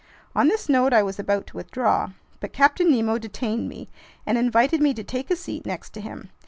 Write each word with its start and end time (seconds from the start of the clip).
On 0.35 0.47
this 0.47 0.67
note 0.67 0.93
I 0.93 1.03
was 1.03 1.19
about 1.19 1.45
to 1.45 1.57
withdraw; 1.57 2.13
but 2.39 2.51
Captain 2.53 2.89
Nemo 2.89 3.19
detained 3.19 3.69
me 3.69 3.87
and 4.25 4.35
invited 4.35 4.81
me 4.81 4.95
to 4.95 5.03
take 5.03 5.29
a 5.29 5.35
seat 5.35 5.63
next 5.63 5.91
to 5.91 6.01
him. 6.01 6.31